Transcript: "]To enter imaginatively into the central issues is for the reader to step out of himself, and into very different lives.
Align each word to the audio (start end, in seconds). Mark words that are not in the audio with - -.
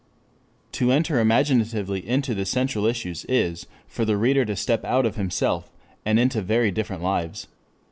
"]To 0.79 0.91
enter 0.91 1.19
imaginatively 1.19 1.99
into 2.07 2.33
the 2.33 2.43
central 2.43 2.87
issues 2.87 3.23
is 3.25 3.67
for 3.87 4.03
the 4.03 4.17
reader 4.17 4.45
to 4.45 4.55
step 4.55 4.83
out 4.83 5.05
of 5.05 5.15
himself, 5.15 5.69
and 6.03 6.17
into 6.19 6.41
very 6.41 6.71
different 6.71 7.03
lives. 7.03 7.47